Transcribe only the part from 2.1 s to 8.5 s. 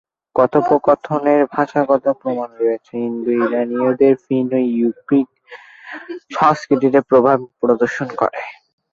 প্রমাণ রয়েছে, ইন্দো-ইরানীয়দের ফিনো-ইউগ্রিক সংস্কৃতিতে প্রভাব প্রদর্শন করে।